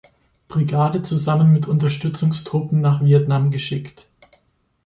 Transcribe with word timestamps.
Brigade 0.47 1.03
zusammen 1.03 1.53
mit 1.53 1.67
Unterstützungstruppen 1.67 2.81
nach 2.81 3.03
Vietnam 3.05 3.51
geschickt. 3.51 4.07